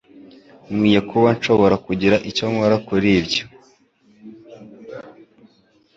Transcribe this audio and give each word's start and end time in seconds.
Nkwiye 0.73 0.99
kuba 1.09 1.27
nshobora 1.37 1.75
kugira 1.85 2.15
icyo 2.29 2.45
nkora 2.51 2.77
kuri 2.87 3.07
ibyo. 3.19 3.43